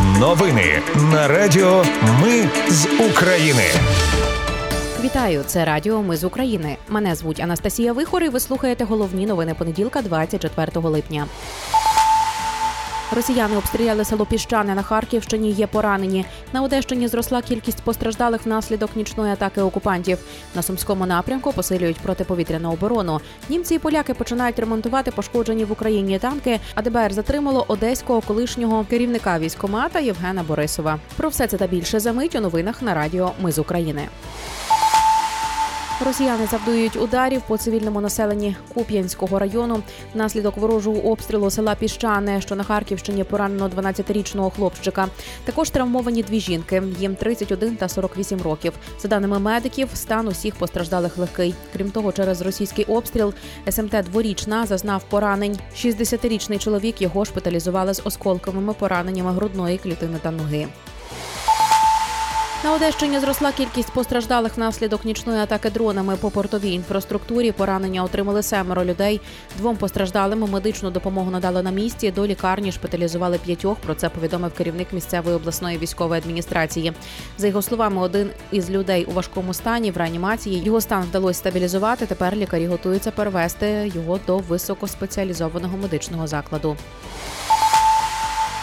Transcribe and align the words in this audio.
Новини 0.00 0.82
на 1.12 1.28
Радіо 1.28 1.84
Ми 2.22 2.48
з 2.68 2.86
України. 3.10 3.62
Вітаю, 5.04 5.42
це 5.46 5.64
Радіо 5.64 6.02
Ми 6.02 6.16
з 6.16 6.24
України. 6.24 6.76
Мене 6.88 7.14
звуть 7.14 7.40
Анастасія 7.40 7.92
Вихор 7.92 8.22
і 8.22 8.28
Ви 8.28 8.40
слухаєте 8.40 8.84
головні 8.84 9.26
новини 9.26 9.54
понеділка, 9.58 10.02
24 10.02 10.70
липня. 10.74 11.26
Росіяни 13.14 13.56
обстріляли 13.56 14.04
село 14.04 14.26
Піщане 14.26 14.74
на 14.74 14.82
Харківщині. 14.82 15.50
Є 15.50 15.66
поранені. 15.66 16.24
На 16.52 16.62
Одещині 16.62 17.08
зросла 17.08 17.42
кількість 17.42 17.82
постраждалих 17.82 18.46
внаслідок 18.46 18.90
нічної 18.96 19.32
атаки 19.32 19.60
окупантів. 19.60 20.18
На 20.54 20.62
сумському 20.62 21.06
напрямку 21.06 21.52
посилюють 21.52 21.96
протиповітряну 21.96 22.72
оборону. 22.72 23.20
Німці 23.48 23.74
і 23.74 23.78
поляки 23.78 24.14
починають 24.14 24.58
ремонтувати 24.58 25.10
пошкоджені 25.10 25.64
в 25.64 25.72
Україні 25.72 26.18
танки. 26.18 26.60
А 26.74 26.82
ДБР 26.82 27.12
затримало 27.12 27.64
одеського 27.68 28.20
колишнього 28.20 28.84
керівника 28.90 29.38
військомата 29.38 29.98
Євгена 29.98 30.42
Борисова. 30.42 30.98
Про 31.16 31.28
все 31.28 31.46
це 31.46 31.56
та 31.56 31.66
більше 31.66 32.00
за 32.00 32.12
мить 32.12 32.34
у 32.34 32.40
новинах 32.40 32.82
на 32.82 32.94
Радіо 32.94 33.32
Ми 33.40 33.52
з 33.52 33.58
України. 33.58 34.08
Росіяни 36.00 36.46
завдують 36.46 36.96
ударів 36.96 37.42
по 37.42 37.58
цивільному 37.58 38.00
населенні 38.00 38.56
Куп'янського 38.74 39.38
району. 39.38 39.82
Внаслідок 40.14 40.56
ворожого 40.56 40.98
обстрілу 40.98 41.50
села 41.50 41.74
Піщане, 41.74 42.40
що 42.40 42.54
на 42.54 42.64
Харківщині 42.64 43.24
поранено 43.24 43.68
12-річного 43.68 44.50
хлопчика. 44.50 45.08
Також 45.44 45.70
травмовані 45.70 46.22
дві 46.22 46.40
жінки. 46.40 46.82
Їм 46.98 47.14
31 47.14 47.76
та 47.76 47.88
48 47.88 48.42
років. 48.42 48.72
За 49.00 49.08
даними 49.08 49.38
медиків, 49.38 49.88
стан 49.94 50.28
усіх 50.28 50.54
постраждалих 50.54 51.18
легкий. 51.18 51.54
Крім 51.72 51.90
того, 51.90 52.12
через 52.12 52.40
російський 52.40 52.84
обстріл 52.84 53.34
СМТ 53.70 53.96
дворічна 54.10 54.66
зазнав 54.66 55.04
поранень. 55.04 55.58
60-річний 55.76 56.58
чоловік 56.58 57.02
його 57.02 57.24
шпиталізували 57.24 57.94
з 57.94 58.02
осколковими 58.04 58.72
пораненнями 58.72 59.32
грудної 59.32 59.78
клітини 59.78 60.18
та 60.22 60.30
ноги. 60.30 60.68
На 62.64 62.72
Одещині 62.72 63.18
зросла 63.18 63.52
кількість 63.52 63.92
постраждалих 63.92 64.56
внаслідок 64.56 65.04
нічної 65.04 65.40
атаки 65.40 65.70
дронами 65.70 66.16
по 66.16 66.30
портовій 66.30 66.72
інфраструктурі. 66.72 67.52
Поранення 67.52 68.04
отримали 68.04 68.42
семеро 68.42 68.84
людей. 68.84 69.20
Двом 69.58 69.76
постраждалим 69.76 70.50
медичну 70.50 70.90
допомогу 70.90 71.30
надали 71.30 71.62
на 71.62 71.70
місці. 71.70 72.10
До 72.10 72.26
лікарні 72.26 72.72
шпиталізували 72.72 73.38
п'ятьох. 73.38 73.78
Про 73.78 73.94
це 73.94 74.08
повідомив 74.08 74.52
керівник 74.52 74.92
місцевої 74.92 75.36
обласної 75.36 75.78
військової 75.78 76.20
адміністрації. 76.20 76.92
За 77.38 77.46
його 77.46 77.62
словами, 77.62 78.00
один 78.00 78.30
із 78.52 78.70
людей 78.70 79.04
у 79.04 79.12
важкому 79.12 79.54
стані 79.54 79.90
в 79.90 79.96
реанімації 79.96 80.62
його 80.64 80.80
стан 80.80 81.02
вдалося 81.02 81.38
стабілізувати. 81.38 82.06
Тепер 82.06 82.36
лікарі 82.36 82.66
готуються 82.66 83.10
перевести 83.10 83.92
його 83.94 84.20
до 84.26 84.38
високоспеціалізованого 84.38 85.76
медичного 85.76 86.26
закладу. 86.26 86.76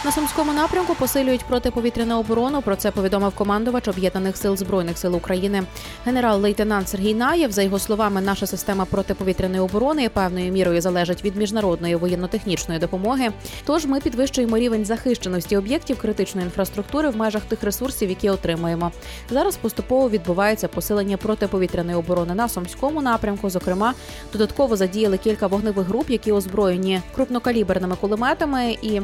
На 0.04 0.12
сумському 0.12 0.52
напрямку 0.52 0.94
посилюють 0.94 1.44
протиповітряну 1.44 2.18
оборону. 2.18 2.62
Про 2.62 2.76
це 2.76 2.90
повідомив 2.90 3.34
командувач 3.34 3.88
об'єднаних 3.88 4.36
сил 4.36 4.56
збройних 4.56 4.98
сил 4.98 5.16
України. 5.16 5.62
Генерал-лейтенант 6.06 6.88
Сергій 6.88 7.14
Наєв. 7.14 7.52
За 7.52 7.62
його 7.62 7.78
словами, 7.78 8.20
наша 8.20 8.46
система 8.46 8.84
протиповітряної 8.84 9.60
оборони 9.60 10.08
певною 10.08 10.52
мірою 10.52 10.80
залежить 10.80 11.24
від 11.24 11.36
міжнародної 11.36 11.96
воєнно-технічної 11.96 12.80
допомоги. 12.80 13.30
Тож 13.64 13.86
ми 13.86 14.00
підвищуємо 14.00 14.58
рівень 14.58 14.84
захищеності 14.84 15.56
об'єктів 15.56 15.98
критичної 15.98 16.44
інфраструктури 16.44 17.10
в 17.10 17.16
межах 17.16 17.42
тих 17.42 17.62
ресурсів, 17.62 18.08
які 18.08 18.30
отримуємо. 18.30 18.92
Зараз 19.30 19.56
поступово 19.56 20.10
відбувається 20.10 20.68
посилення 20.68 21.16
протиповітряної 21.16 21.96
оборони 21.96 22.34
на 22.34 22.48
сумському 22.48 23.02
напрямку. 23.02 23.50
Зокрема, 23.50 23.94
додатково 24.32 24.76
задіяли 24.76 25.18
кілька 25.18 25.46
вогневих 25.46 25.86
груп, 25.86 26.10
які 26.10 26.32
озброєні 26.32 27.00
крупнокаліберними 27.14 27.96
кулеметами 27.96 28.76
і 28.82 29.00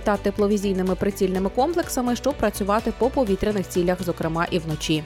та 0.00 0.16
тепловізійними 0.16 0.94
прицільними 0.94 1.50
комплексами, 1.50 2.16
щоб 2.16 2.34
працювати 2.34 2.92
по 2.98 3.10
повітряних 3.10 3.68
цілях, 3.68 4.02
зокрема 4.02 4.46
і 4.50 4.58
вночі. 4.58 5.04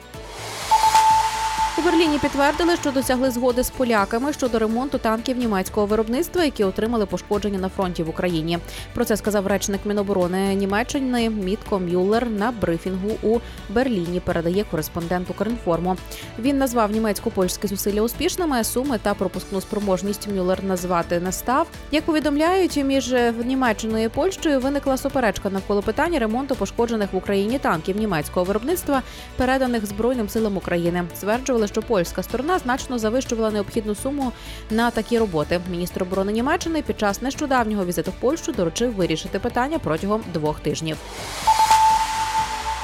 У 1.81 1.83
Берліні 1.83 2.19
підтвердили, 2.19 2.75
що 2.75 2.91
досягли 2.91 3.31
згоди 3.31 3.63
з 3.63 3.69
поляками 3.69 4.33
щодо 4.33 4.59
ремонту 4.59 4.97
танків 4.97 5.37
німецького 5.37 5.85
виробництва, 5.85 6.43
які 6.43 6.63
отримали 6.63 7.05
пошкодження 7.05 7.59
на 7.59 7.69
фронті 7.69 8.03
в 8.03 8.09
Україні. 8.09 8.59
Про 8.93 9.05
це 9.05 9.17
сказав 9.17 9.47
речник 9.47 9.79
Міноборони 9.85 10.55
Німеччини 10.55 11.29
Мітко 11.29 11.79
Мюллер 11.79 12.29
на 12.29 12.51
брифінгу 12.51 13.09
у 13.23 13.39
Берліні. 13.69 14.19
Передає 14.19 14.63
кореспондент 14.71 15.29
Укрінформу. 15.29 15.97
Він 16.39 16.57
назвав 16.57 16.91
німецько-польські 16.91 17.67
зусилля 17.67 18.01
успішними. 18.01 18.63
Суми 18.63 18.99
та 19.01 19.13
пропускну 19.13 19.61
спроможність 19.61 20.27
Мюллер 20.35 20.63
назвати 20.63 21.19
не 21.19 21.31
став. 21.31 21.67
Як 21.91 22.03
повідомляють, 22.03 22.77
між 22.77 23.15
Німеччиною 23.45 24.05
і 24.05 24.09
Польщею 24.09 24.59
виникла 24.59 24.97
суперечка 24.97 25.49
навколо 25.49 25.81
питання 25.81 26.19
ремонту 26.19 26.55
пошкоджених 26.55 27.13
в 27.13 27.15
Україні 27.15 27.59
танків 27.59 27.97
німецького 27.97 28.43
виробництва, 28.43 29.01
переданих 29.37 29.85
Збройним 29.85 30.29
силам 30.29 30.57
України. 30.57 31.03
Стверджували, 31.15 31.67
що 31.71 31.81
польська 31.81 32.23
сторона 32.23 32.59
значно 32.59 32.99
завищувала 32.99 33.51
необхідну 33.51 33.95
суму 33.95 34.31
на 34.69 34.91
такі 34.91 35.19
роботи. 35.19 35.61
Міністр 35.71 36.03
оборони 36.03 36.31
Німеччини 36.31 36.81
під 36.81 36.99
час 36.99 37.21
нещодавнього 37.21 37.85
візиту 37.85 38.11
в 38.11 38.13
Польщу 38.13 38.51
доручив 38.51 38.93
вирішити 38.93 39.39
питання 39.39 39.79
протягом 39.79 40.23
двох 40.33 40.59
тижнів. 40.59 40.97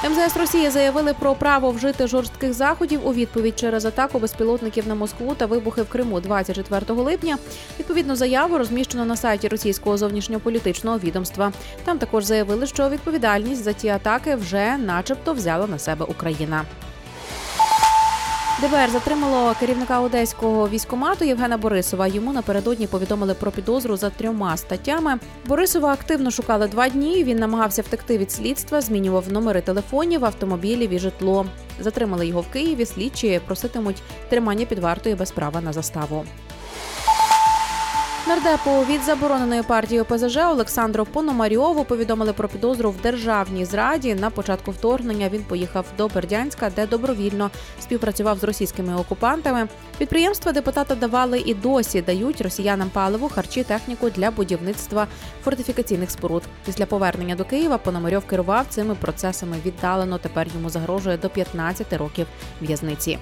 МЗС 0.03 0.37
Росії 0.37 0.69
заявили 0.69 1.13
про 1.13 1.35
право 1.35 1.71
вжити 1.71 2.07
жорстких 2.07 2.53
заходів 2.53 3.07
у 3.07 3.13
відповідь 3.13 3.59
через 3.59 3.85
атаку 3.85 4.19
безпілотників 4.19 4.87
на 4.87 4.95
Москву 4.95 5.35
та 5.35 5.45
вибухи 5.45 5.81
в 5.81 5.89
Криму 5.89 6.19
24 6.19 7.01
липня. 7.01 7.37
Відповідну 7.79 8.15
заяву 8.15 8.57
розміщено 8.57 9.05
на 9.05 9.17
сайті 9.17 9.47
російського 9.47 9.97
зовнішньополітичного 9.97 10.97
відомства. 10.97 11.53
Там 11.85 11.97
також 11.97 12.23
заявили, 12.23 12.67
що 12.67 12.89
відповідальність 12.89 13.63
за 13.63 13.73
ті 13.73 13.89
атаки 13.89 14.35
вже, 14.35 14.77
начебто, 14.77 15.33
взяла 15.33 15.67
на 15.67 15.79
себе 15.79 16.05
Україна. 16.05 16.65
ДБР 18.61 18.89
затримало 18.89 19.55
керівника 19.59 19.99
одеського 19.99 20.69
військомату 20.69 21.25
Євгена 21.25 21.57
Борисова. 21.57 22.07
Йому 22.07 22.33
напередодні 22.33 22.87
повідомили 22.87 23.33
про 23.33 23.51
підозру 23.51 23.97
за 23.97 24.09
трьома 24.09 24.57
статтями. 24.57 25.19
Борисова 25.45 25.93
активно 25.93 26.31
шукали 26.31 26.67
два 26.67 26.89
дні. 26.89 27.23
Він 27.23 27.37
намагався 27.37 27.81
втекти 27.81 28.17
від 28.17 28.31
слідства, 28.31 28.81
змінював 28.81 29.31
номери 29.31 29.61
телефонів, 29.61 30.25
автомобілів 30.25 30.89
і 30.89 30.99
житло. 30.99 31.45
Затримали 31.79 32.27
його 32.27 32.41
в 32.41 32.47
Києві. 32.47 32.85
Слідчі 32.85 33.41
проситимуть 33.45 34.01
тримання 34.29 34.65
під 34.65 34.79
вартою 34.79 35.15
без 35.15 35.31
права 35.31 35.61
на 35.61 35.73
заставу. 35.73 36.25
Нардепу 38.27 38.85
від 38.89 39.01
забороненої 39.01 39.63
партії 39.63 40.01
ОПЗЖ 40.01 40.37
Олександру 40.37 41.05
Пономарьову 41.05 41.83
повідомили 41.83 42.33
про 42.33 42.49
підозру 42.49 42.91
в 42.91 43.01
державній 43.01 43.65
зраді. 43.65 44.15
На 44.15 44.29
початку 44.29 44.71
вторгнення 44.71 45.29
він 45.29 45.43
поїхав 45.43 45.85
до 45.97 46.07
Бердянська, 46.07 46.71
де 46.75 46.87
добровільно 46.87 47.49
співпрацював 47.81 48.37
з 48.37 48.43
російськими 48.43 48.95
окупантами. 48.95 49.67
Підприємства 49.97 50.51
депутата 50.51 50.95
давали 50.95 51.39
і 51.39 51.53
досі 51.53 52.01
дають 52.01 52.41
росіянам 52.41 52.89
паливо, 52.89 53.29
харчі, 53.29 53.63
техніку 53.63 54.09
для 54.09 54.31
будівництва 54.31 55.07
фортифікаційних 55.43 56.11
споруд. 56.11 56.43
Після 56.65 56.85
повернення 56.85 57.35
до 57.35 57.45
Києва 57.45 57.77
Пономарьов 57.77 58.25
керував 58.25 58.65
цими 58.69 58.95
процесами 58.95 59.57
віддалено. 59.65 60.17
Тепер 60.17 60.47
йому 60.55 60.69
загрожує 60.69 61.17
до 61.17 61.29
15 61.29 61.93
років 61.93 62.27
в'язниці. 62.61 63.17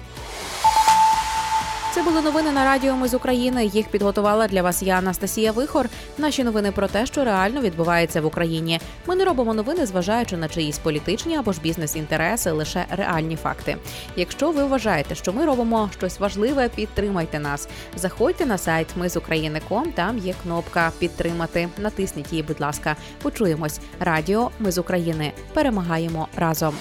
Це 1.96 2.02
були 2.02 2.22
новини 2.22 2.52
на 2.52 2.64
радіо 2.64 2.96
Ми 2.96 3.08
з 3.08 3.14
України. 3.14 3.66
Їх 3.66 3.88
підготувала 3.88 4.48
для 4.48 4.62
вас 4.62 4.82
я 4.82 4.98
Анастасія 4.98 5.52
Вихор. 5.52 5.88
Наші 6.18 6.44
новини 6.44 6.72
про 6.72 6.88
те, 6.88 7.06
що 7.06 7.24
реально 7.24 7.60
відбувається 7.60 8.20
в 8.20 8.26
Україні. 8.26 8.80
Ми 9.06 9.16
не 9.16 9.24
робимо 9.24 9.54
новини, 9.54 9.86
зважаючи 9.86 10.36
на 10.36 10.48
чиїсь 10.48 10.78
політичні 10.78 11.36
або 11.36 11.52
ж 11.52 11.60
бізнес-інтереси, 11.60 12.50
лише 12.50 12.86
реальні 12.90 13.36
факти. 13.36 13.76
Якщо 14.16 14.50
ви 14.50 14.64
вважаєте, 14.64 15.14
що 15.14 15.32
ми 15.32 15.44
робимо 15.44 15.90
щось 15.98 16.20
важливе, 16.20 16.68
підтримайте 16.68 17.38
нас. 17.38 17.68
Заходьте 17.96 18.46
на 18.46 18.58
сайт 18.58 18.88
Ми 18.96 19.08
з 19.08 19.16
України.ком, 19.16 19.92
Там 19.92 20.18
є 20.18 20.34
кнопка 20.42 20.92
Підтримати. 20.98 21.68
Натисніть 21.78 22.32
її, 22.32 22.42
будь 22.42 22.60
ласка. 22.60 22.96
Почуємось. 23.22 23.80
Радіо 24.00 24.50
Ми 24.58 24.72
з 24.72 24.78
України. 24.78 25.32
Перемагаємо 25.54 26.28
разом. 26.36 26.74